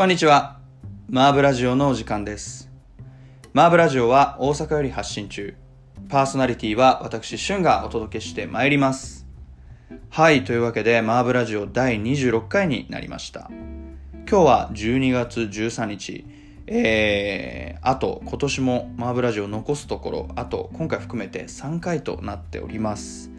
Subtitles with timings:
[0.00, 0.56] こんにちは。
[1.10, 2.70] マーブラジオのお時間です。
[3.52, 5.54] マーブラジオは大阪より発信中。
[6.08, 9.26] パーソナリティは私、シュンがお届けしてまいります。
[10.08, 13.50] はい、というわけで、マーブラジオ第26回になりました。
[14.26, 16.24] 今日は12月13日。
[16.66, 23.30] えー、あと、今年もマーブラジオ残すところ、あと、今回含めて3回となっております。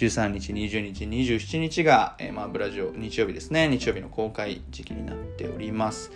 [0.00, 3.68] 13日、20日、27日が、えー、マーブラジオ、日曜日ですね。
[3.68, 6.10] 日曜日の公開時期になっております。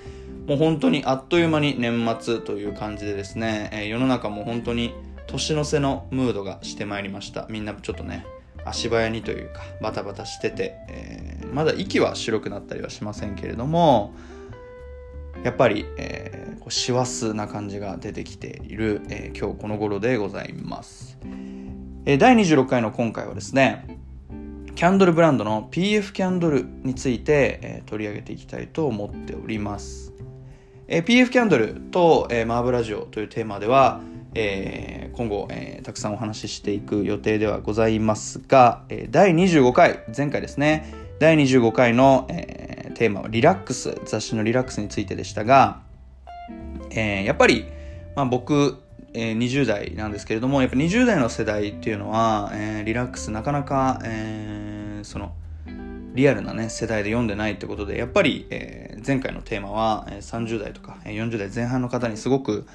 [0.46, 4.94] もう本当にあっという間に年末という感じでですね、えー世の中も本当に
[5.26, 7.46] 年の瀬のムードがしてまいりました。
[7.50, 8.24] みんなちょっとね、
[8.64, 14.14] 足早にというか、バタバタしてて、えーまだ息は白くなったりはしませんけれども、
[15.42, 21.18] やっぱり、えーこう師走な感じが出てきている、えー今日この頃でございます。
[22.06, 23.98] えー第26回の今回はですね、
[24.74, 30.12] キャンドルブランドの PF キャンドルについて、えー取り上げていきたいと思っております。
[30.86, 34.00] えー PF キャンドルと、えーマーブラジオというテーマでは、
[34.34, 45.80] えー今後、えーたくさんお話ししていく予定ではございますが、えー第25回、前回ですね、第25回の、えーテーマはリラックス、雑誌のリラックスについてでしたが、
[46.90, 47.64] えーやっぱり、
[48.14, 48.83] まあ、僕、
[49.14, 55.34] えー20代なんですけれどもやっぱ20代の世代っていうのは、えーリラックスなかなか、えーその
[56.14, 62.66] リアルなね世代で読んでないってことでやっぱり、え前回のテーマは、え30代とかえ40代前半の方にすごく、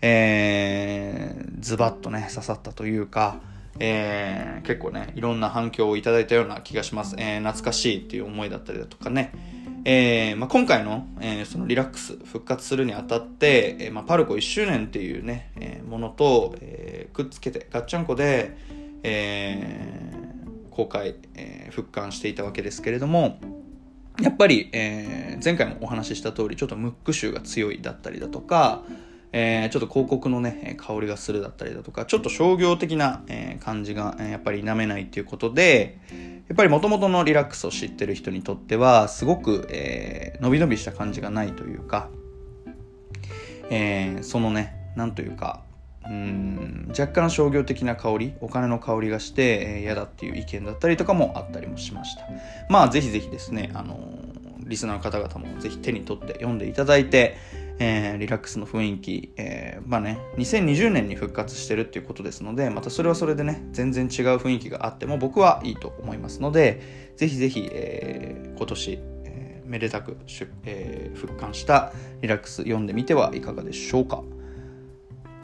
[0.00, 3.38] えズバッとね刺さったというか、
[3.78, 9.32] え結構ねいろんな反響をいただいたような気がします、え懐かしいっていう思いだったりだとかね。
[9.88, 18.56] えーまあ、今回の,、えーそのリラックス復活するにあたって、えーまあ、パルコ1周年っていうね、えーものと、えーくっつけてガッチャンコで、
[19.04, 23.38] えー公開、えー復刊していたわけですけれども
[24.20, 28.82] やっぱり、えー前回もお話しした通りちょっとムック臭が強いだったりだとか、
[29.30, 35.98] えーちょっと広告のね香りがするだったりだとかちょっと商業的な、えー感じが、えーやっぱり否めないっていうことで
[36.48, 42.10] やっぱり元々のリラックスを知ってる人にとってはすごく、えー伸び伸びした感じがないというか、
[43.70, 45.62] えーそのねなんというか
[46.04, 52.22] うん若干商業的な香りお金の香りがしてえー嫌だっていう意見だったりとかもあったりもしました。
[52.68, 57.36] まあぜひぜひですねあのーリスナーの方々もぜひ手に取って読んでいただいて、
[57.78, 70.16] えーリラックスの雰囲気、えーまあね2020年に復活してるっていうことですのでまたそれはそれでね全然違う雰囲気があっても僕はいいと思いますのでぜひぜひ、えー今年、えーめでたく、
[70.64, 74.22] えー復刊したリラックス読んでみてはいかがでしょうか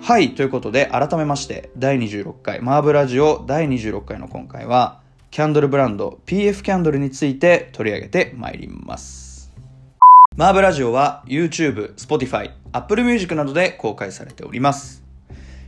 [0.00, 5.00] はい、ということで、改めまして、第26回、マーブラジオ第26回の今回は、
[5.30, 9.31] キャンドルブランド PF キャンドルについて取り上げてまいります。
[10.34, 15.04] マーブラジオは YouTube、Spotify、Apple Music などで公開されております。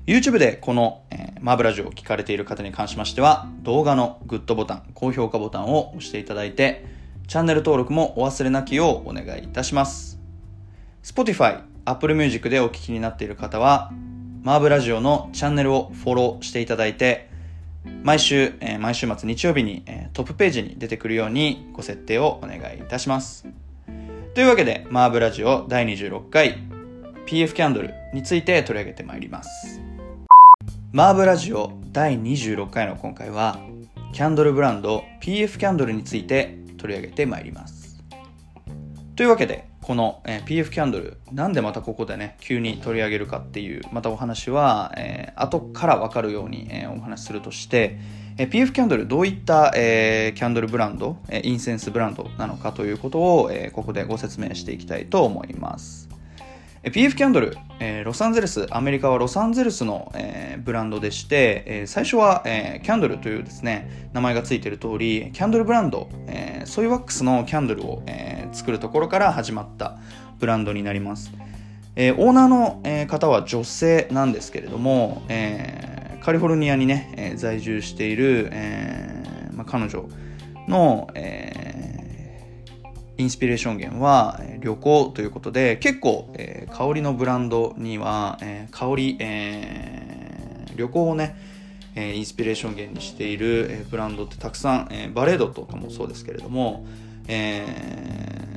[0.06, 6.86] YouTube でこの、えーマーブラジオを聞かれている方に関しましては、動画のグッドボタン、高評価ボタンを押していただいて、
[7.28, 10.18] チャンネル登録もお忘れなきようお願いいたします。
[11.02, 13.92] Spotify、Apple Music でお聞きになっている方は、
[14.42, 17.28] マーブラジオのチャンネルをフォローしていただいて、
[18.02, 23.63] 毎週、えー毎週末日曜日に、えートップページに出てくるようにご設定をお願いいたします。
[24.34, 26.58] というわけで、マーブラジオ第26回
[27.24, 29.80] PF キャンドルについて取り上げてまいります。
[30.90, 33.60] マーブラジオ第26回の今回は、
[34.12, 38.02] キャンドルブランド PF キャンドルについて取り上げてまいります。
[39.14, 48.00] というわけで、この、え PF キャンドル、なんでまたここでね、急に取り上げるかっていう、またお話は、えー後からわかるように、えーお話しするとして、
[48.36, 56.08] えー PF キャンドル、どういった、えーキャンドルブランド、えーインセンスブランドなのかということを、えーここでご説明していきたいと思います。
[56.82, 69.98] PF キャンドル、えーロサンゼルス、アメリカはロサンゼルスの、えーブランドでして、えー最初は、えーキャンドルというですね、名前がついている通り、キャンドルブランド、えーソイワックスのキャンドルを、えー作るところから始まった
[70.38, 71.30] ブランドになります。
[71.94, 75.93] えーオーナーの、えー方は女性なんですけれども、えー
[76.24, 80.08] カリフォルニアにね、えー在住している、えーまあ、彼女
[80.68, 81.74] の、えー
[83.16, 91.36] インスピレーション源は旅行ということで結構、えー香りのブランドには、えー香り、えー旅行をね、
[91.94, 96.86] インスピレーション源にしている、ブランドってたくさん、えーバレードとかもそうですけれども、
[97.28, 97.66] え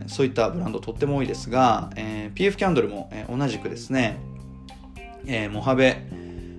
[0.06, 4.18] ーそういったブランドとっても多いですが、えー PF キャンドルも、えー同じくですね、
[5.26, 6.02] えーモハベ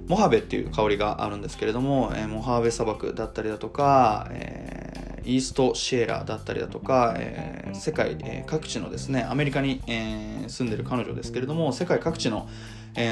[0.08, 12.48] モハベっていう香りがあるんですけれども、えーモハーベ砂漠だったりだとか、えー、イーストシエラだったりだとか、えー、世界、え、各地のですねアメリカに、えー、住んでる彼女ですけれども世界各地の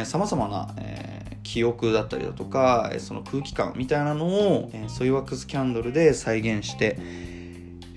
[0.05, 6.97] さまざまな、えー、記憶だったりだとかえその空気感みたいなのを、えー、ソイワックスキャンドルで再現して、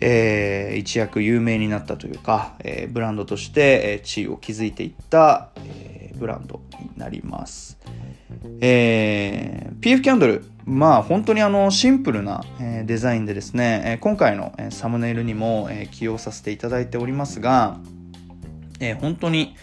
[0.02, 5.50] えー、一躍有名になったというか、えー、ブランドとして、えー、地位を築いていった、
[6.20, 7.80] ブランドになります。
[8.62, 12.44] えー、PF キャンドル、まあ本当にあのシンプルな、
[12.86, 17.78] デザインでですね、今回の、サムネイルにも、起用させていただいておりますが、
[18.80, 19.56] えー、本当に、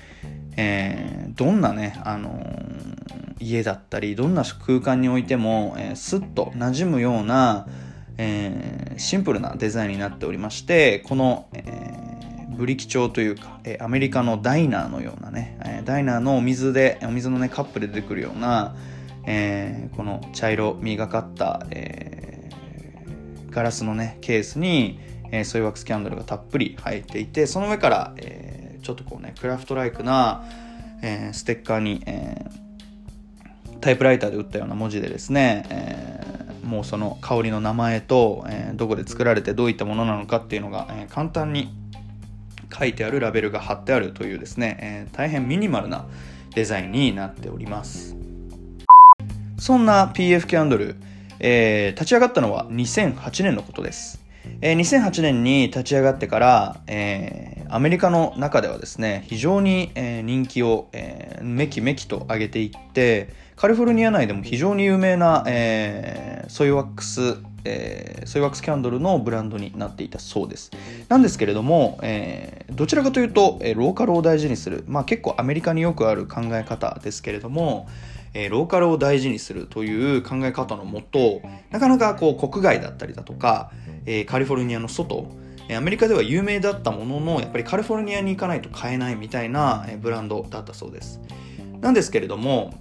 [0.56, 7.66] えー、どんなね、あのー、家だったり、どんな空間においても、えー、スッと馴染むような、
[8.18, 12.25] えー、シンプルなデザインになっておりまして、この、えー、
[12.56, 18.74] ブリキ調というか、え、アメリカのダイナーのようなね、え、ダイナーのお水で、お水のね、カップで出てくるような、
[19.26, 25.00] えー、この茶色みがかった、えー、ガラスのね、ケースに、
[25.30, 30.44] えー、ソイワックスキャンドルがたっぷり入っていて、その上から、えー、ちょっとこうね、クラフトライクな、
[31.02, 36.26] えー、ステッカーに、えー、タイプライターで打ったような文字でですね、えー
[36.66, 41.72] もうその香りの名前と、えー、どこで作られてどういったものなのかっていうのが、えー、簡単に
[42.72, 46.06] 書いてあるラベルが貼ってあるというですね、えー、大変ミニマルな
[46.54, 48.16] デザインになっております。
[49.58, 50.96] そんな PF キャンドル、
[51.40, 54.20] えー、立ち上がったのは2008年のことです。
[54.60, 70.70] えー、2008年に立ち上がってから、えー、アメリカの中ではですね非常に、えー、人気を、えー、めきめきと上げていってカリフォルニア内でも非常に有名な、えー、ソイワックス、えー、ソイワックスキャンドルのブランドになっていたそうです。
[71.08, 77.88] なんですけれども、えー、どちらかというと、えー、ローカルを大事にする、まあ結構アメリカによくある考え方ですけれども、
[78.34, 83.72] えー、ローカルを大事にするという考え方のもと、なかなかこう国外だったりだとか、
[84.04, 85.26] えー、カリフォルニアの外、
[85.76, 91.20] アメリカでは有名だったものの、やっぱりカリフォルニアに行かないと買えないみたいなブランドだったそうです。
[91.80, 92.72] なんですけれども、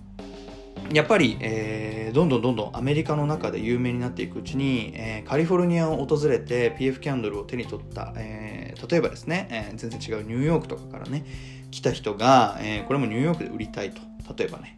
[0.92, 11.26] やっぱり、えー、どんどんどんどんアメリカの中で有名になっていくうちに、えー、カリフォルニアを訪れて PF キャンドルを手に取った、えー、例えばですね、えー、全然違うニューヨークとかからね
[11.72, 14.02] 来た人が、えー、これもニューヨークで売りたいと
[14.38, 14.78] 例えばね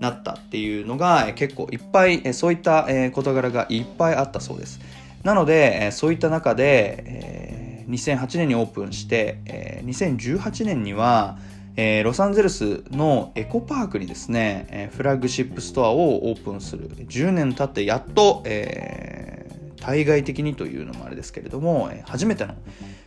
[0.00, 4.80] なったっていうのが、えー、結構いっぱい、えー、そういった、えー、事柄がいっぱいあったそうです。
[5.24, 11.38] なので、えー、そういった中で、えー、2008年にオープンして、えー、2018年には
[11.80, 16.88] えー、ロサンゼルスのエコパークにですね、えー、フラッグシップストアをオープンする。
[16.88, 22.56] 10年経ってやっと、えー、対外的にというのもあれですけれども、え初めての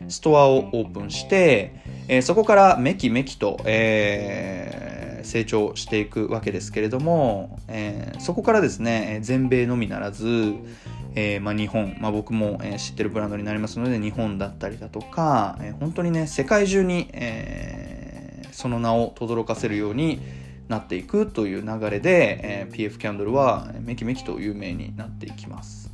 [0.08, 1.76] ストアをオープンして、
[2.08, 10.54] えそこからめきめきと、え成長していくわけですけれども、えそこからですね全米のみならず、
[11.16, 18.01] えーまあ、日本、まあ、僕も、えー、知ってるブランドになりますので日本だったりだとか、えー、本当にね世界中に、え
[18.52, 20.22] その名を轟かせるように
[20.68, 25.92] なっていくという流れで、え、PF キャンドルはめきめきと有名になっていきます。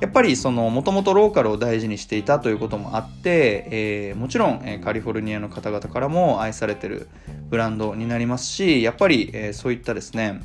[0.00, 7.08] やっぱりそのもともとローカルを大事にしていたということもあって、えー、もちろん、え、カリフォルニアの方々からも愛されてる
[7.48, 10.42] ブランドになりますしやっぱり、えー、そういったですね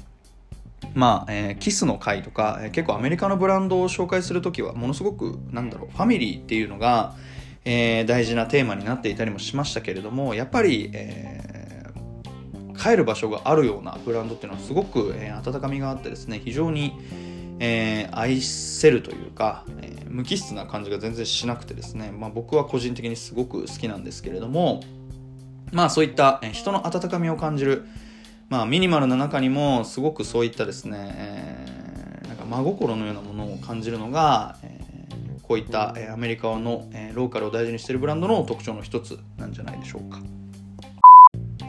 [0.94, 7.16] まあ、えー、キスの会とか、え、結構アメリカのブランドを紹介するときはものすごくなんだろうファミリーっていうのが、
[7.70, 16.94] えー、大事なテーマになっていたりもしましたけれどもやっぱり、えー、帰る場所があるようなブランドっていうのはすごく、えー、温かみがあってですね非常に、
[17.60, 24.82] え、愛せるというか、え、無機質な感じが全然しなくてですね、まあ、僕は個人的にすごく好きなんですけれども
[25.74, 27.86] まあそういった、え、人の温かみを感じる
[28.48, 34.77] まあミニマルな中にもすごくそういったですね、えー、なんか真心のようなものを感じるのが、えー
[35.48, 40.20] こういった、えアメリカの、えローカルを大事にしているブランドの特徴の一つなんじゃないでしょうか。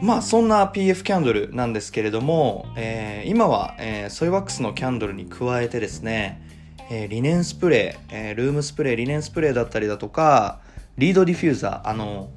[0.01, 6.41] まあそんな PF キャンドルなんですけれども、えー、今は、えー、ソイワックスのキャンドルに加えてですね、
[6.89, 10.61] えー、リネンスプレー、えー、ルームスプレー、リネンスプレーだったりだとか、
[10.97, 12.29] リードディフューザー、あの、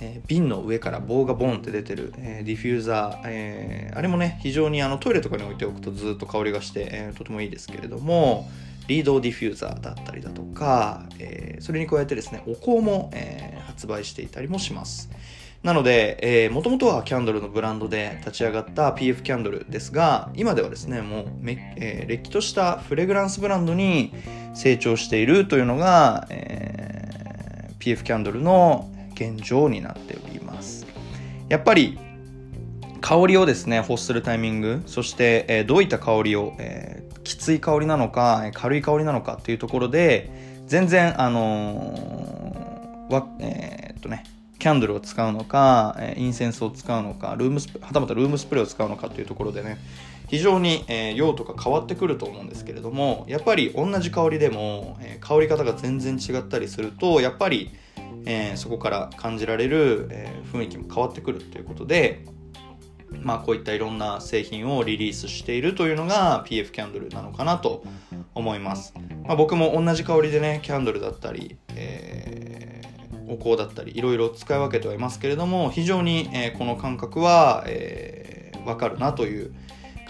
[0.00, 8.48] えー、瓶の上から棒がボンって出てる、えー、ディフューザー、えー、あれもね、非常にあのトイレとかに置いておくとずっと香りがして、えー、とてもいいですけれども、
[8.88, 15.10] リードディフューザーだったりだとか、えー、それに加えてですね、お香も、えー、発売していたりもします。
[15.62, 24.14] なので、えー、もともとはキャンドルのブランドで立ち上がった PF キャンドルですが、今ではですね、もう、れっきとしたフレグランスブランドに
[24.54, 30.86] 成長しているというのが、えー、PF キャンドルの現状になっております。
[31.50, 31.98] やっぱり、
[33.00, 40.30] 香りをですね、欲するタイミング、そして、えー、どういった香りを、えー、きつい香りなのか、軽い香りなのかっていうところで、
[40.66, 44.24] 全然あの、わえー、っとね
[44.58, 49.78] キャンドルを使うのか、インセンスを使うのか、ルームスはたまたルームスプレーを使うのかというところでね、
[50.26, 57.70] 非常に、えー、用途が変わってくると思うんですけれども、やっぱり同じ香りでも、えー、香り方が全然違ったりすると、やっぱり、
[58.26, 62.24] えー、そこから感じられる、え雰囲気も変わってくるということで、
[63.10, 67.84] まあこういったいろんな製品をリリースしているというのが PF キャンドルなのかなと
[68.34, 68.94] 思います。
[69.24, 72.68] まあ、僕も同じ香りでね、キャンドルだったり、え
[73.28, 79.54] お香だったりいろいろ使い分けてはいますけれども非常に、えー、この感覚は、えー、分かるなという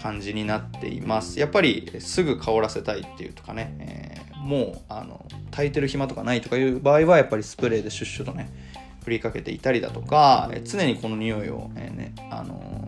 [0.01, 8.49] 感じになっていますやっぱりすぐ香らせたいっていうとかね、えー、もうあの炊いてる暇とかないとかいう場合はやっぱりスプレーでシュッシュとね
[9.03, 12.78] 振りかけていたりだとか、え常にこの匂いを、えー、ねあの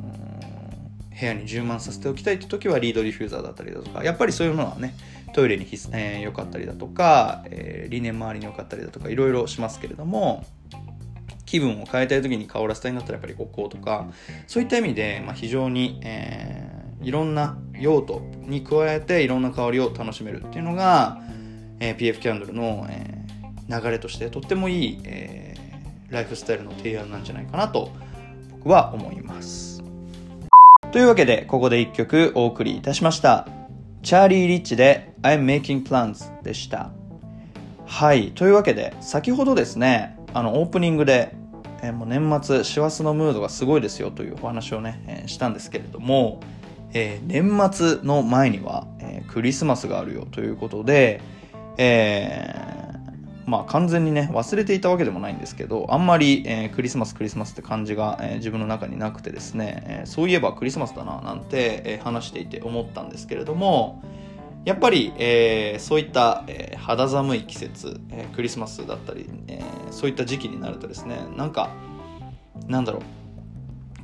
[1.21, 4.95] 部屋に充満させておきたいって時はリードディフューザーだったりだとかやっぱりそういうものはね
[5.33, 10.43] トイレに良、えー、かったりだとか、えー、理念周りに良かったりだとかいろいろしますけれども
[11.45, 14.07] 気分を変えたい時に香らせたいんだったらやっぱりこうとか
[14.47, 21.21] そういった意味で、まあ、非常に、えー、いろんな用途に加えていろんな香りを楽しめるっていうのが、
[21.79, 27.91] えー、PF キャンドルの、えー、流れとしてとってもいい、えー、ライフスタイルの提案なんじゃないかなと
[28.51, 29.70] 僕は思います。
[30.91, 33.47] というわけで、ここで一曲お送りいたしました。
[34.03, 36.91] チャーリー・リッチで I'm Making Plans でした。
[37.85, 38.31] はい。
[38.31, 41.33] というわけで、先ほどですね、あの、オープニングで、
[41.81, 46.41] え、もう年末、師走のムードがすごいですよというお話をね、えー、したんですけれども、
[46.91, 51.21] えー、年末の前には、えクリスマスがあるよということで、
[51.77, 52.80] え
[53.45, 64.03] まあ完全にね、忘れていたわけでもないんですけど、あんまり、えー、クリスマスクリスマスって感じが、えー、自分の中になくてですね、えー、そういえばクリスマスだななんて、え話していて思ったんですけれども、
[64.63, 71.71] やっぱり、えそういった、え肌寒い季節、えクリスマスだったり、えそういった時期になるとですね、なんか、
[72.67, 73.01] なんだろう、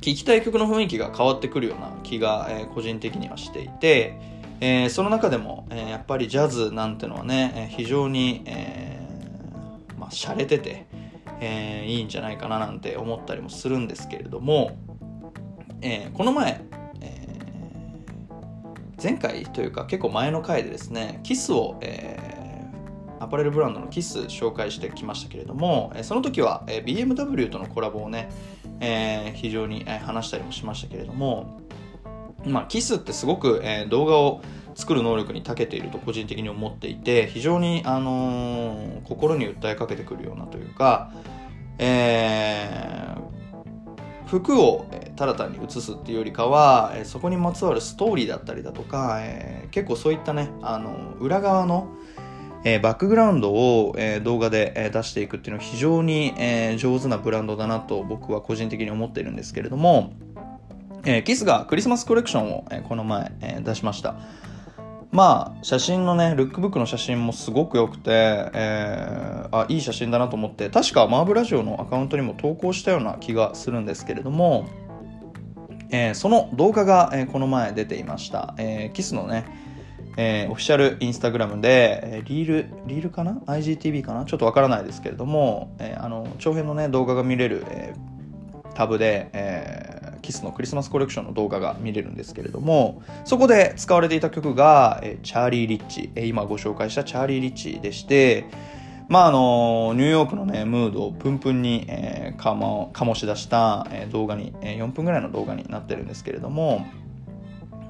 [0.00, 4.18] きたい曲の雰囲気が変わってくるような気が、え個人的にはしていて、
[4.60, 8.97] えー、その中でも、えー、やっぱりジャズなんてのはね、え、非常に、え
[10.08, 10.86] まあ、洒落てて、
[11.40, 14.78] えー、いいんじゃないかななんて思ったりもするんですけれども、
[15.82, 16.62] えー、この前、
[17.02, 28.30] えー、前回というか結構前の回でですねキスを、えー、アパレルブランドのキス紹介してきましたけれども、その時は、BMW とのコラボをね、
[28.80, 31.60] え非常に、話したりもしましたけれども
[32.44, 34.40] まあ、キスってすごく、え動画を
[34.78, 41.12] 作る能力に長けていると個人的に思っていて非常に、あの、心に訴えかけてくるようなというか、
[41.78, 51.88] えー、服をただ単に写すっていうよりかは、そこにまつわるストーリーだったりだとか、えー、結構そういったね、あの裏側の、
[52.62, 60.12] えー、バックグラウンドを、えー、動画で、えー、出していくっていうのは非常に、え上手なブランドだなと僕は個人的に思っているんですけれども、
[61.04, 64.14] えキスがクリスマスコレクションを、えこの前、え出しました。
[65.10, 68.10] まあ写真のねルックブックの写真もすごく良くて、
[68.52, 74.68] えー、あいい写真だなと思って確かマーブラジオのアカウントにも投稿したような気がするんですけれども、
[75.90, 79.46] えー、その動画が、えー、この前出ていました、えー、キスのね、
[80.18, 84.26] えー、オフィシャルインスタグラムで、えー、リールリールかな？IGTV かな？
[84.26, 98.44] ちょっとわからないですけれども、えー、あの長編のね動画が見れる、えー、タブで、えーキスのクリスマスコレクションの動画が見れるんですけれども、そこで使われていた曲が、えチャーリー・リッチ、え今ご紹介したチャーリー・リッチでして、
[99.08, 106.86] まああの、ニューヨークのね、ムードをプンプンに、えー、かも、醸し出した、え、動画に、え、4分ぐらいの動画になってるんですけれども、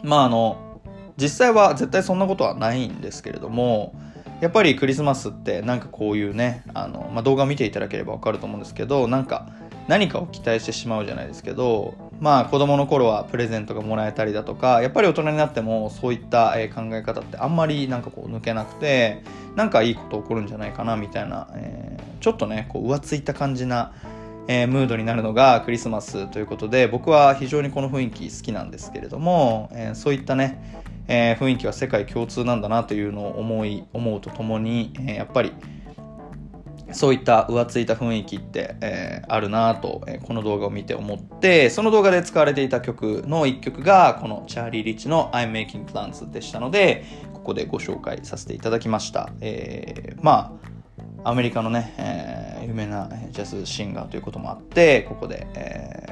[0.04, 0.80] まああの、
[1.16, 3.96] 実際は絶対そんなことはないんですけれども、
[4.40, 9.48] やっぱりクリスマスってなんかこういうね、あの、まあ、動画を見ていただければわかると思うんですけど、なんか
[9.88, 19.22] 何かを期待してしまうじゃないですけど、まあ子供の頃はプレゼントがもらえたりだとか、やっぱり大人になってもそういった考え方ってあんまりなんかこう抜けなくて、
[19.54, 23.92] なんかいいこと起こるんじゃないかなみたいな、えー、ちょっとね、こう浮ついた感じな、
[24.48, 35.52] えー、ムードになるのがクリスマスということで、僕は非常にこの雰囲気好きなんですけれども、えー、そういったね、え雰囲気は世界共通なんだなというのを思い、思うとともに、えやっぱり
[36.92, 47.04] そういった浮ついた雰囲気って、えー、あるなと、えー、この動画を見て思って、その動画で使われていた曲の一曲が、このチャーリー・リッチの I'm Making Plans でしたので、
[47.34, 49.30] ここでご紹介させていただきました。
[49.40, 50.58] えー、ま
[51.24, 56.06] あ、アメリカのね、え、有名なジャズシンガーということもあって、ここで、え、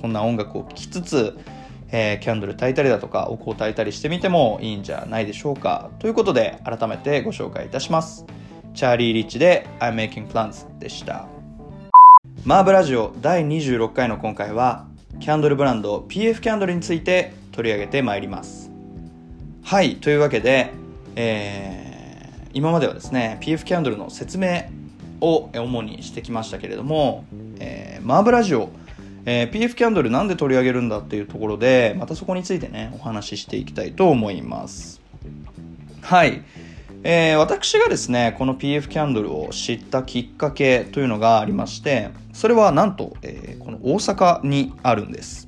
[0.00, 1.38] こんな音楽を聴きつつ、
[1.90, 5.90] えー、キャンドル焚いたりだとかお香を焚いたりしてみてもいいんじゃないでしょうか。
[6.00, 8.26] ということで改めてご紹介いたします。
[8.74, 11.28] チャーリー・リッチで I'm Making Plans でした
[12.44, 14.88] マーブラジオ第26回の今回は
[15.20, 18.72] キャンドルブランド PF キャンドルについて取り上げてまいります
[19.62, 20.72] はいというわけで、
[21.14, 24.64] えー、今まではですね PF キャンドルの説明
[25.20, 27.26] を主にしてきましたけれども、
[27.60, 28.70] えー、マーブラジオ
[29.26, 35.00] えー、PF キャンドルなんで取り上げるんだっていうところで、またそこについてね、お話ししていきたいと思います。
[36.02, 36.42] はい。
[37.06, 45.46] えー、私がですね、この PF キャンドルを知ったきっかけというのがありまして、それはなんと、えー、この大阪にあるんです。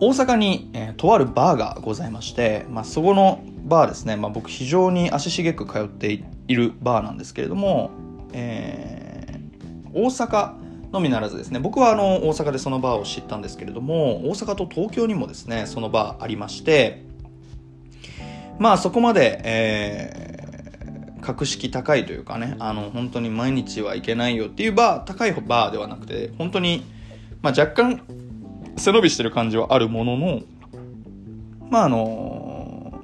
[0.00, 7.90] 大阪に、えー、とあるバーがございまして、まあ、そこのバーですね、まあ、僕非常に足しげく通っているバーなんですけれども、
[8.32, 10.54] えー、大阪
[10.92, 17.04] のみならずですね僕はあの大阪でそのバーを知ったんですけれども大阪と東京にもですねそのバーありまして
[18.60, 26.84] まあそこまで、えー、格式高いというかねあの本当に毎日は行けないよっていうバー高いバーではなくて本当に、
[27.40, 28.02] まあ、若干
[28.76, 30.42] 背伸びしてる感じはあるものの
[31.70, 33.02] まああの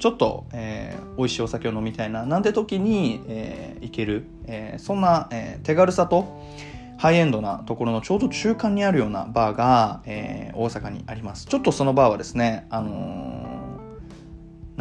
[0.00, 6.42] ちょっと、えー、美味しいお酒を飲みたいななんて時に、えー、行ける、えー、そんな、えー、手軽さと、
[6.98, 11.46] ハイエンドなところのちょうど中間にあるようなバーが、えー、大阪にあります。
[11.46, 13.41] ちょっとそのバーはですね、あの、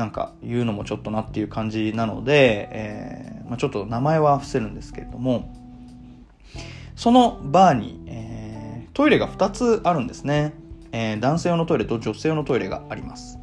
[0.02, 5.54] なんか言うのもちょっとなっていう感じなので、えー、まあ、ちょっと名前は伏せるんですけれども、
[6.96, 10.54] そのバーに、えトイレが2つあるんですね。
[10.92, 13.38] え男性用のトイレと女性用のトイレがあります。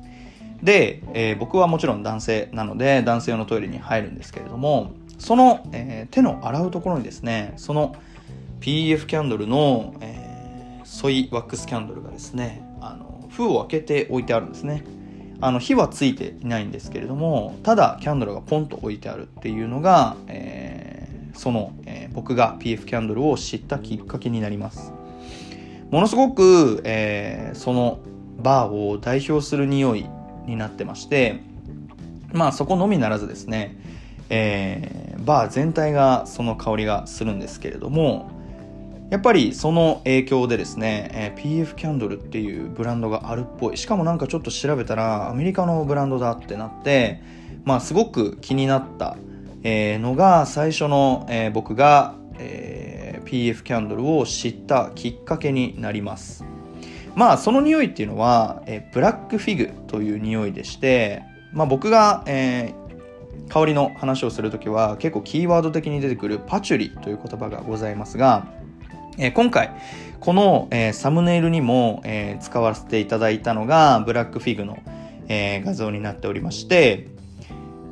[0.65, 7.95] で、え僕はもちろん男性なので男性用のトイレに入るんですけれども、その、え手の洗うところにですね、その
[8.61, 14.83] PF キャンドルの、えー、ソイワックスキャンドルがですねあの封を開けて置いてあるんですね
[15.41, 24.93] あの火はついていないんですけれどもただキャンドルがポンと置いてあるっていうのが、えー、その、えー、僕が PF キャンドルを知ったきっかけになります。
[25.91, 28.01] ものすごく、えー、その
[28.39, 30.07] バーを代表する匂い
[30.47, 31.41] になってまして
[32.33, 33.77] まあそこのみならずですね、
[34.29, 38.31] えー、バー全体がその香りがするんですけれども
[39.11, 43.77] やっぱりその影響でですね、えー、PF キャンドルっていうブランドがあるっぽい。
[43.79, 47.23] しかもなんかちょっと調べたらアメリカのブランドだってなって
[47.65, 49.17] まあすごく気になった、
[49.63, 56.45] えー、のが最初の、えー、僕が、えー、PF キャンドルを知ったきっかけになります。
[57.15, 61.23] まあその匂いっていうのは、えー、ブラックフィグという匂いでして
[61.55, 68.58] まあ僕が、えー、香りの話をするときは結構キーワード的に出てくるパチュリという言葉がございますが
[69.21, 69.73] えー、今回、
[70.21, 74.79] この、えー、サムネイルにも、えー、使わせていただいたのが、ブラックフィグの、
[75.31, 77.09] え画像になっておりまして、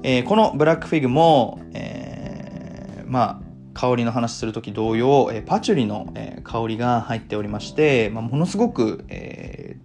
[0.03, 9.77] えこのブラックフィグも、えまあ、香りの話するとき同様、えパチュリの、え香りが入っておりまして、まあ、ものすごく、え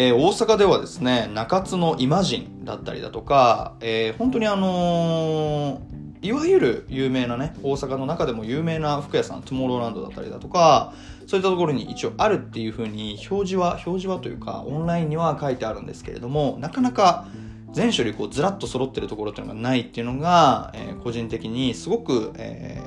[0.00, 10.92] えー、大阪ではですね、中津のイマジンだったりだとか、えー、本当にあのー、いわゆる有名なね大阪の中でも有名な服屋さんトゥモローランドだったりだとか
[11.26, 17.26] そういったところに一応あるっていうふうに表示は表示はというかオンラインには書いてあるんですけれどもなかなか
[17.72, 22.80] 全種類こうずらっと揃ってるところっていうのがないっていうのが、え、個人的にすごく、え、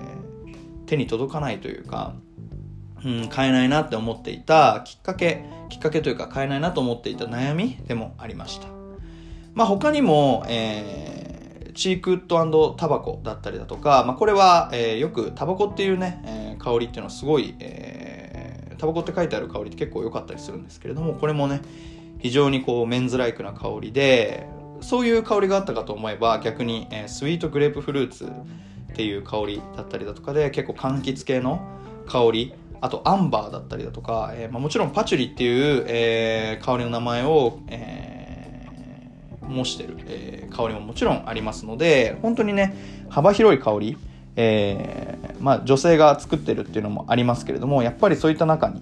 [0.85, 2.15] 手に届かないというか、
[3.05, 8.67] うん、買えないなって思っていたきっかけきっかけというか買えないなと思っていた悩みでもありました。
[9.53, 21.61] まあ他にも、えー、チークウッドタバコだったりだとか、まあ、これは、えー、よくタバコっていうね、えー、香りっていうのはすごい、えー、タバコって書いてある香りって結構良かったりするんですけれどもこれもね
[22.19, 24.47] 非常にこうメンズライクな香りで
[24.81, 31.61] そういう香りがあったかと思えば逆に、えー、スイートグレープフルーツっていう香りだったりだとかで結構柑橘系の
[32.07, 42.75] 香りあとアンバーだったりだとか、えーまあ、もちろんパチュリっていう、えー、香りの名前を、えー、模してる、えー、香りももちろんありますので本当にね
[43.09, 43.97] 幅広い香り、
[44.35, 48.81] えーまあ、女性が作ってるっていうのもありますけれどもやっぱりそういった中に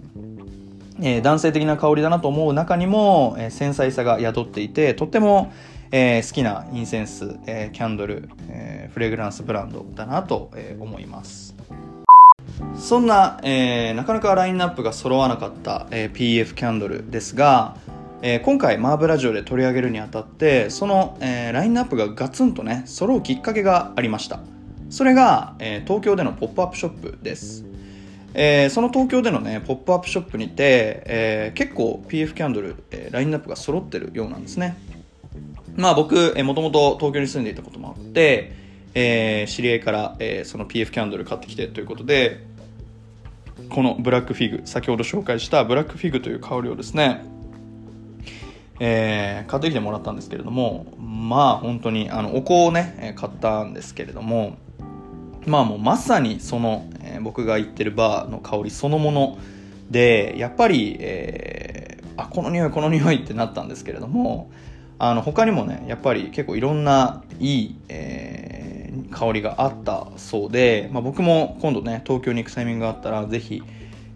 [1.01, 5.51] えー、男性的な香りだなと思う中にも、えー、繊細さが宿っていてとっても、
[5.91, 11.55] えー、好きなインセンス、えー、キャンドル、えー、フレグランスブランドだなと、えー、思います。
[12.77, 17.77] そんな、えー、なかなかラインナップが揃わなかった、えー、PF キャンドルですが、
[18.21, 24.39] えー、今回マーブラジオで取り上げるにあたってその、えー、ラインナップがガツンとね揃うきっかけがありました。
[24.89, 27.63] それが、えー、東京でのポップアップショップです。
[28.33, 34.77] えー、その東京でのねポップアップショップにて、えー、結構 PF キャンドル、えー、ラインナップが揃ってるようなんですね。
[35.75, 38.53] まあ僕、えもともと東京に住んでいたこともあって、
[38.93, 42.45] えー、知り合いから、えー、その PF キャンドル買ってきてということで、
[43.69, 47.23] このブラックフィグ、先ほど紹介したブラックフィグという香りをですね、
[48.79, 54.57] えー、買ってきてもらったんですけれども、まあ本当に、あの、お香をね、買ったんですけれども、
[55.45, 59.37] まあもうまさにその、えー、僕が行ってるバーの香りそのもの
[59.89, 64.49] で、やっぱり、えー、あ、この匂い、この匂いってなったんですけれども、
[65.01, 68.58] あの他にもねやっぱり結構いろんないい、えー、
[69.11, 73.61] 香りがあったそうで、まあ、僕も今度ね東京に行くタイミングがあったらぜひ、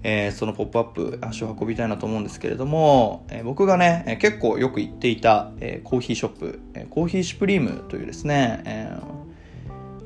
[0.03, 8.97] えー、そのポップアップ足を運びたいなと思うんですけれども、えー、僕がね結構よく行っていた、え、コーヒーショップ、え、コーヒーシュプリームというですね、え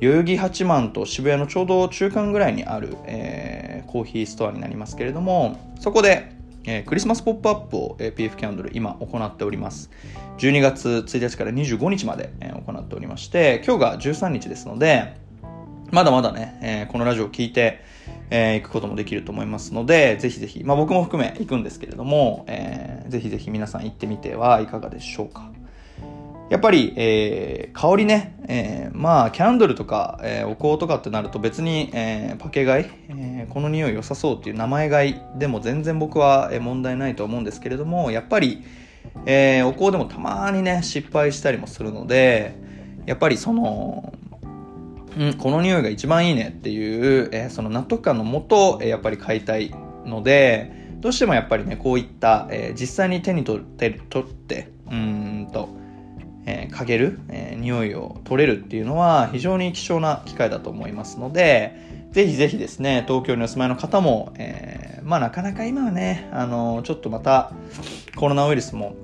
[0.00, 6.37] 代々木八幡と渋谷のちょうど中間ぐらいにある、え、コーヒーストアになりますけれどもそこで
[6.70, 9.90] えー、クリスマスポップアップを、えー、PF キャンドル今行っております。
[10.36, 15.16] 12月1日から25日まで、えー、行っておりまして、今日が13日ですので、
[15.90, 17.82] まだまだね、えー、このラジオを聞いて、
[18.28, 25.50] えー、行くこともできると思いますので、ぜひぜひ、まあ僕も含め行くんですけれども、えー、ぜひぜひ皆さん行ってみてはいかがでしょうか。
[26.50, 38.64] やっぱり、えー、香りね、えー、まあ、キャンドルとか、えー、お香とかってなると別に、え、パケ買い、え、この匂い良さそうっていう名前買いでも全然僕は問題ないと思うんですけれども、やっぱり、
[39.26, 42.54] え、お香でもたまにね、失敗したりもするので、
[43.04, 44.14] やっぱりその、
[45.18, 49.74] うん、この匂いが一番いいねっていう、え、その納得感のもと、え、やっぱり買いたい
[50.06, 55.68] ので、どうしてもやっぱりね、こういった、え、実際に手に取って、取って、うんと、
[56.48, 67.52] えー、嗅げる、えー、匂いを取れるっていうのは非常に貴重な機会だと思いますので、ぜひぜひですね、東京にお住まいの方も、えー、まあなかなか今はね、あの、ちょっとまた
[68.16, 68.96] コロナウイルスも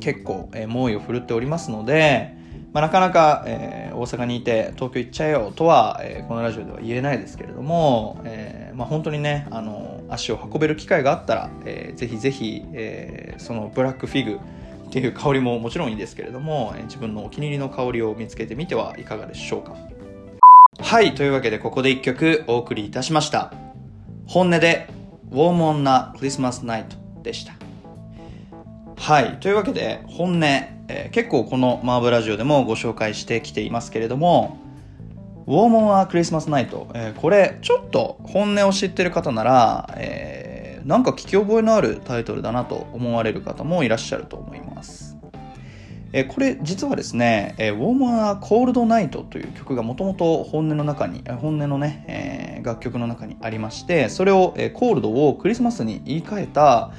[0.00, 2.34] 結構、えー、猛威を振るっておりますので、
[2.72, 14.40] まあ、なかなか、えー、大阪にいて東京行っちゃえよとは、えー、このラジオでは言えないですけれども、えーまあ、本当にね、あの足を運べる機会があったら、えー、ぜひぜひ、えー、そのブラックフィグ、
[14.86, 19.76] っていう香りももちろんいいですけれども自分のお気に入りの香りを見つけてみてはいかがでしょうか。
[20.78, 23.52] はいというわけでここで一曲お送りいたしました。
[24.26, 24.88] 本音で
[25.30, 27.54] ウォームオンなクリスマスナイトでした。
[28.96, 34.58] はいというわけで本音、えー、結構このマーブラジオでもご紹介してきていますけれども
[35.46, 44.65] ウォームオンはクリスマスナイト、えー、これちょっと本音を知ってる方なら、えーなんか聞き覚えのあるタイトルだなと思われる方もいらっしゃると思います。
[46.18, 56.90] えこれ実はですね、えウォーマーコールドナイトという曲がもともと本音の中に、本音のね、え、楽曲の中にありまして、それを、えコールドをクリスマスに言い換えた、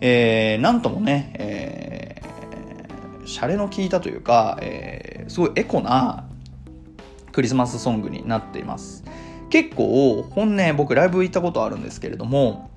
[0.00, 6.24] えー、なんともね、えー、シャレの効いたというか、えー、すごいエコな
[7.30, 9.04] クリスマスソングになっています。
[9.50, 12.70] 結構本音僕ライブ行ったことあるんですけれども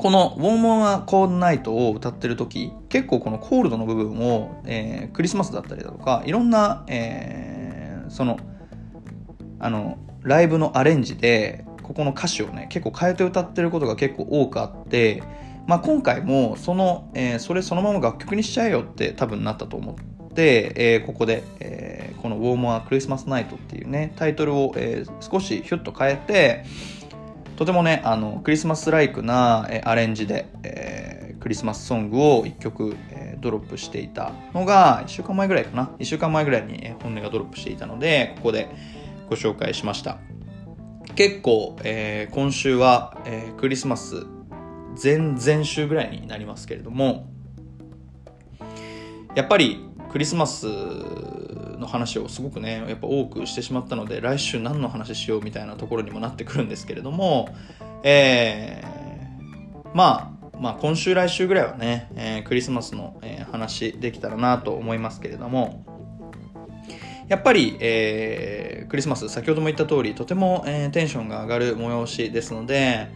[0.00, 8.38] この「ウォームはコールナイト」を歌ってる時結構このコールドの部分を、えー、クリスマスだったりだとかいろんな、えー、その
[9.58, 15.22] あのライブのアレンジでここの歌詞をね結構変えて歌ってることが結構多くあって
[15.66, 26.64] まあ、今回もその、えー、それそのまま楽曲にしちゃえよって多分なったと思って、えー、ここで、えー、この「ウォームはクリスマスナイト」っていうねタイトルを、え、少しヒュッと変えて
[27.60, 35.90] とてもねあのクリスマスライクな、え、アレンジで、えー、クリスマスソングを1曲、えー、ドロップしていたのが1週間前ぐらいかな。
[35.98, 38.70] 1週間前ぐらいに、え、本音がドロップしていたのでここで
[39.28, 40.16] ご紹介しました。
[41.16, 44.24] 結構、えー、今週は、え、クリスマス
[44.96, 47.28] 前々週ぐらいになりますけれども
[49.34, 50.66] やっぱりクリスマス
[51.90, 57.48] 話をすごくねやっぱ多くしてしまったので来週何の話しようみたいなところにもなってくるんですけれども
[58.02, 65.84] えー、まあまあ今週来週ぐらいはね、えー、クリスマスの、え、話できたらなと思いますけれども
[67.28, 73.08] やっぱり、えー、クリスマス先ほども言った通りとても、えー、テンションが上がる催しですので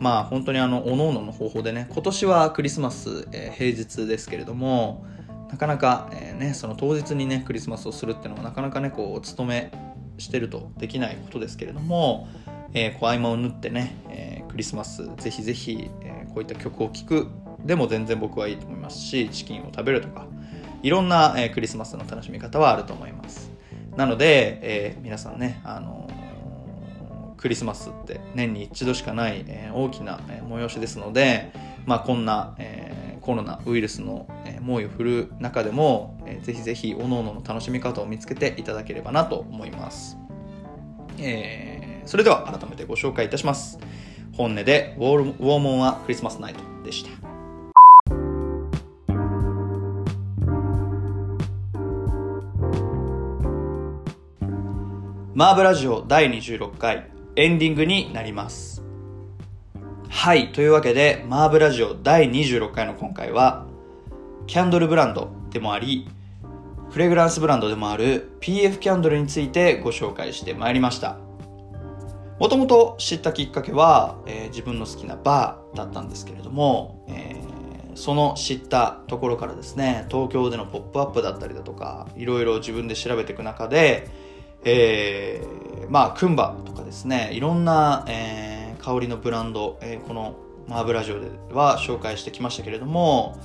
[0.00, 5.04] まあ本当にあの各々の方法でね今年はクリスマス、えー、平日ですけれども
[5.50, 9.70] なかなか、えー、ね、その当日にねクリスマスをするっていうのはなかなかねこうお勤め
[10.18, 12.28] してるとできないことですけれども、
[12.72, 17.28] えー、こう合間を縫ってね、えー、クリスマスぜひぜひ、えー、こういった曲を聴く
[17.64, 20.26] でも全然僕はいいと思いますしチキンを食べるとか
[20.82, 23.50] いろんな、えー、クリスマスの楽しみ方はあると思います。
[23.96, 26.08] なので、えー、皆さんねあの
[27.36, 31.52] クリスマスって年に一度しかない、えー、大きな、えー、催しですので、
[31.86, 34.26] まあ、こんな、えー、コロナウイルスの、
[34.66, 40.18] 猛威を振る中でも、えー、ぜひぜひ各々の楽しみ方を見つけていただければなと思います、
[41.18, 43.78] えー、それでは改めてご紹介いたします
[44.32, 47.10] 本音でウォーウォーモンはクリスマスナイトでした
[55.34, 58.82] マーブラジオ第26回エンディングになります。
[60.08, 60.50] はい。
[60.52, 63.66] というわけで、マーブラジオ第26回の今回は、
[64.46, 66.08] キャンドルブランドでもあり、
[66.90, 71.18] フレグランスブランドでもある PF キャンドルについてご紹介してまいりました。
[72.38, 84.08] もともと知ったきっかけは、えー、自分の好きなバーだったんですけれども、えー、その知ったところからですね、東京でのポップアップだったりだとか、いろいろ自分で調べていく中で、
[84.64, 90.36] えー、まあ、クンバとかですね、いろんな、えー、香りのブランド、えー、この
[90.68, 93.36] マーブラジオでは紹介してきましたけれども、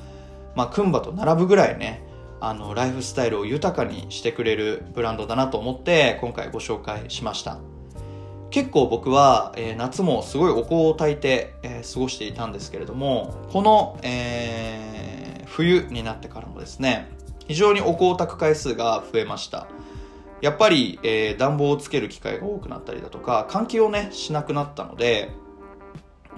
[0.56, 2.04] まあ、クンバと並ぶぐらいね、
[2.40, 7.60] あの、ライフスタイルを豊かにしてくれるブランドだなと思って、今回ご紹介しました。
[8.50, 17.10] 結構僕は、えー、夏もすごいお香を焚いて、えー、過ごしていたんですけれども、この、えー、冬になってからもですね、
[17.48, 19.68] 非常にお香を焚く回数が増えました。
[20.42, 25.30] やっぱり、えー、暖房をつける機会が多くなったりだとか換気をねしなくなったので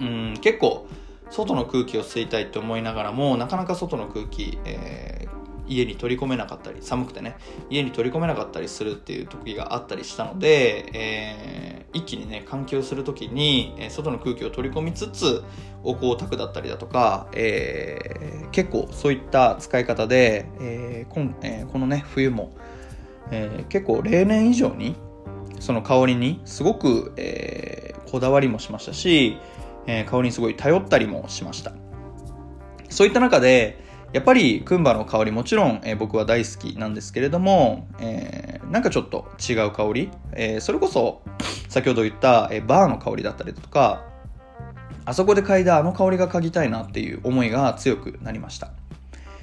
[0.00, 0.86] うん結構
[1.30, 7.36] 外の空気を吸いたいって思いながらもなかなか外の空気、えー、家に取り込めなかったり寒くてね
[7.70, 15.42] 家に取り込めなかったりするっていう時があったりしたので、えー、一気にね換気をする時に、外の空気を取り込みつつ
[15.82, 22.52] お香を炊くだったりだとか、え、結構そういった使い方で、えこんえ、このね冬も
[23.30, 24.96] え、結構例年以上に
[25.60, 29.38] その香りにすごく、え、こだわりもしましたし、
[29.86, 31.72] えー、香りにすごい頼ったりもしました。
[32.88, 41.22] そういった中でやっぱりクンバの香りもちろん、えー、僕は大好きなんですけれども、えー、なんかちょっと違う香り、えー、それこそ
[41.68, 44.04] 先ほど言った、え、バーの香りだったりだとか
[45.04, 48.70] あそこで嗅いだあの香りが嗅ぎたいなっていう思いが強くなりました。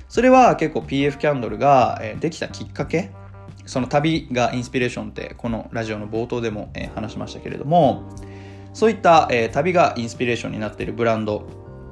[0.08, 3.12] それは結構 PF キャンドルが、え、できたきっかけ
[3.66, 8.10] その旅がインスピレーションってこのラジオの冒頭でも、え、話しましたけれども
[8.74, 11.44] そういった、えー、旅がインスピレーションになっているブランド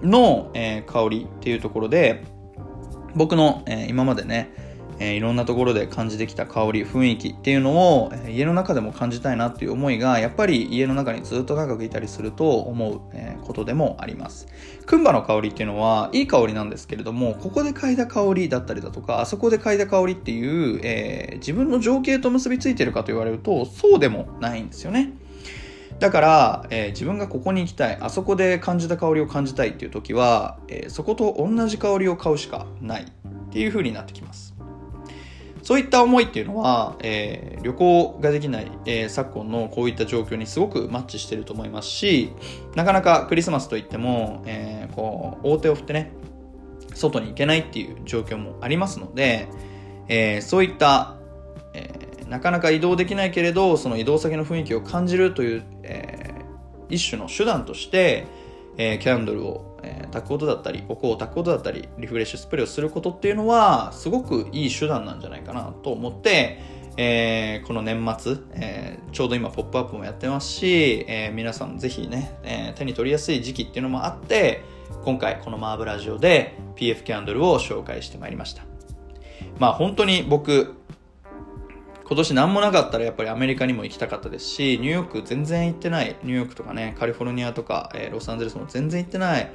[0.01, 2.23] の、えー、香りっていうところで
[3.15, 4.53] 僕の、え今までね
[4.99, 14.47] え、いろんなところで感じてきた香り雰囲気っていうのを、え、家の中でも感じたいなっていう思いがやっぱり家の中にずっと長くいたりすると思う、え、ことでもあります。
[14.85, 25.13] クンバの香りっていうのはいい香りなんですけれどもここで嗅いだ香りだったりだとかあそこで嗅いだ香りっていう、え自分の情景と結びついてるかと言われるとそうでもないんですよね。
[25.99, 33.05] だから、えー、自分がここに行きたいあそこで感じた香りを感じたいっていう時は、えー、そこと同じ香りを買うしかないっ
[33.51, 34.55] ていう風になってきます。
[35.61, 42.31] そういった思いっていうのは、えー、旅行ができない、え、昨今のこういった状況にすごくマッチしてると思いますし、
[42.75, 46.11] なかなかクリスマスといっても、え、こう、大手を振ってね、
[46.95, 49.47] 外に行けないっていう状況もありますので、
[50.07, 51.17] え、そういった、
[51.73, 58.27] え、なかなか移動できないけれどその移動先の雰囲気を感じるという、えー、一種の手段として、
[58.77, 74.65] えー、キャンドルを、えー、炊くことだったりお香を炊くことだったりリフレッシュスプレーをすることっていうのはすごくいい手段なんじゃないかなと思ってえー、この年末、えー、ちょうど今ポップアップもやってますし、えー、皆さんぜひね、え手に取りやすい時期っていうのもあって、
[75.05, 78.63] 今回このマーブラジオで PF キャンドルを紹介してまいりました。
[79.59, 80.75] まあ本当に僕、
[82.09, 89.51] 今年何もなかったらやっぱりアメリカにも行きたかったですし、ニューヨーク全然行ってない、ニューヨークとかね、カリフォルニアとか、えロサンゼルスも全然行ってない、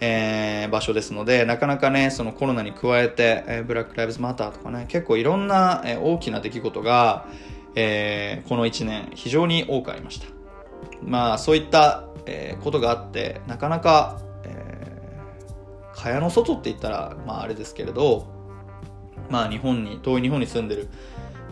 [0.00, 7.28] えー、場所ですので、なかなかね、そのコロナに加えて、えー、ブラック・ライブズ・マターとかね、結構いろんな、えー、大きな出来事が、
[7.76, 10.26] えー、この1年非常に多くありました。
[11.04, 18.26] まあ、そういった、えー、ことがあって、なかなか、えー、蚊帳の外って言ったら、まああれですけれど、
[19.30, 20.88] まあ日本に、遠い日本に住んでる、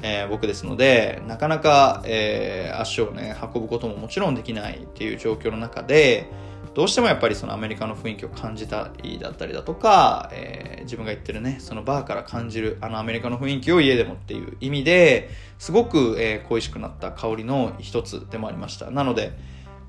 [0.03, 6.31] えー、僕ですので、なかなか、えー、足をね、運ぶことももちろんできないっていう状況の中で、
[6.75, 18.91] どうしてもやっぱりそのアメリカの雰囲気を感じたりだったりだとか、えー、自分が言ってるね、そのバーから感じるあのアメリカの雰囲気を家でもっていう意味ですごく、え、恋しくなった香りの一つでもありました。
[18.91, 19.33] なので、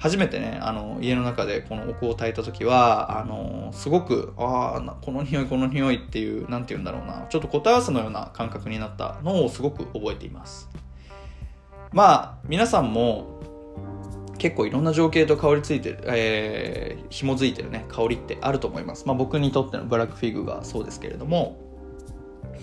[0.02, 10.70] 初めてね、あの、家の中でこのお香を炊いた時は、あの、すごく、ああ、この匂い、この匂いっていう、なんて言うんだろうな、ちょっと答え合わせのような感覚になったのをすごく覚えています。
[11.92, 13.42] まあ、皆さんも、
[14.40, 19.06] 結構いろんな情景と香りついてる、えー、紐づいてるね、香りってあると思います。
[19.06, 21.60] まあ僕にとってのブラックフィグがそうですけれども、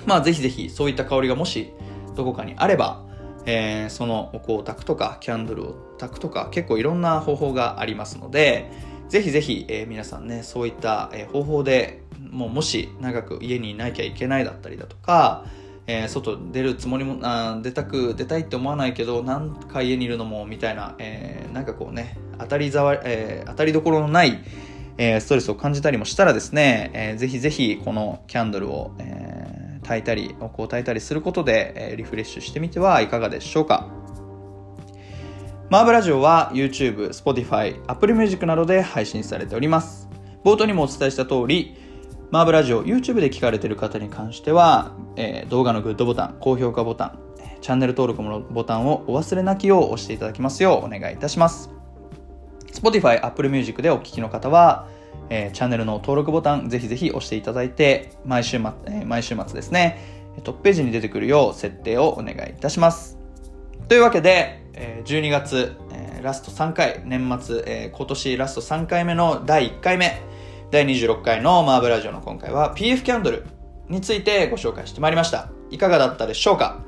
[0.07, 1.71] まあぜひぜひそういった香りがもし
[2.17, 3.07] どこかにあれば、
[3.47, 8.71] えー、そのお香を炊くとか、キャンドルを炊くとか、結構いろんな方法がありますので、
[9.09, 15.45] ぜひぜひ、えー、皆さんね、そういった、え、方法でもうもし長く家にいなきゃいけないだったりだとか、
[15.87, 24.39] えー、外出るつもりもあ出たく出たいって思わないけどなんか家にいるのもみたいな、えー、なんかこうね当たりざわ、えー、当たりどころのない、
[24.99, 33.89] え、ストレスを感じたりもしたらですね、えー、ぜひぜひこのキャンドルを、えー、炊いたりお香を炊いたりすることで、え、リフレッシュしてみてはいかがでしょうか。
[35.71, 40.09] マーブラジオは YouTube、Spotify、Apple Music などで配信されております。
[40.43, 41.77] 冒頭にもお伝えした通り、
[42.31, 47.19] マーブラジオ YouTube で聞かれている方に関しては、えー、動画のグッドボタン、高評価ボタン、
[47.61, 51.71] チャンネル登録のボタンをお忘れなきよう押していただきますようお願いいたします。
[52.73, 54.89] Spotify、Apple Music でお聞きの方は、
[55.29, 63.19] えー、チャンネルの登録ボタンぜひぜひ押していただいて、毎週,、まえー、毎週末ですね、トップページに出てくるよう設定をお願いいたします。
[63.87, 70.23] というわけで、え、12月、え、ラスト3回、年末、え、今年ラスト3回目の第1回目、
[70.71, 73.45] 第26回のマーブラジオの今回は PF キャンドル
[73.89, 75.49] についてご紹介してまいりました。
[75.71, 76.81] いかがだったでしょうか？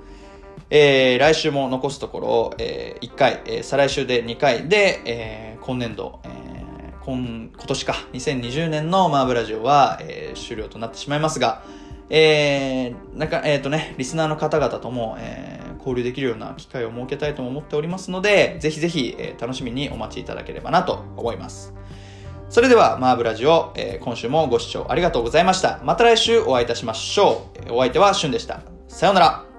[0.70, 11.64] えー、来週も残すところ、えー、1回、えー、再来週で2回で、えー、今年度、えー、今今年か、2020年のマーブラジオは、えー、終了となってしまいますが、
[12.08, 21.74] えー、なんか、えっ、ー、とね、リスナーの方々とも、えー、交流できるような機会を設けたいとも思っておりますので、ぜひぜひ、え、楽しみにお待ちいただければなと思います。
[22.48, 25.80] それでは、マーブラジオ、え、今週もご視聴ありがとうございました。
[25.84, 27.72] また来週お会いいたしましょう。
[27.74, 28.60] お相手はしゅんでした。
[28.88, 29.49] さようなら。